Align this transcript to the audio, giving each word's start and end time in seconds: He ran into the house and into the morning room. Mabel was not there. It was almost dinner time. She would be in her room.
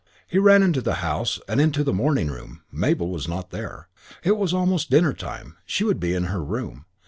He 0.27 0.39
ran 0.39 0.63
into 0.63 0.81
the 0.81 0.95
house 1.05 1.39
and 1.47 1.61
into 1.61 1.83
the 1.83 1.93
morning 1.93 2.31
room. 2.31 2.63
Mabel 2.71 3.11
was 3.11 3.27
not 3.27 3.51
there. 3.51 3.87
It 4.23 4.35
was 4.35 4.51
almost 4.51 4.89
dinner 4.89 5.13
time. 5.13 5.57
She 5.63 5.83
would 5.83 5.99
be 5.99 6.15
in 6.15 6.23
her 6.23 6.43
room. 6.43 6.85